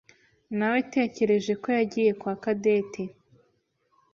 [0.57, 3.03] Nawetekereje ko yagiye kwa Cadette.